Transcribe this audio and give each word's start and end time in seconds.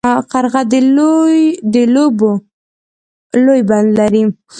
قرغه 0.31 0.61
د 1.73 1.75
اوبو 2.03 2.31
لوی 3.43 3.61
بند 3.69 3.89
لري. 3.99 4.23